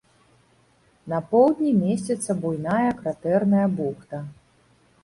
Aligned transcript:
На 1.13 1.19
поўдні 1.33 1.75
месціцца 1.83 2.31
буйная 2.41 2.91
кратэрная 3.05 3.67
бухта. 3.79 4.29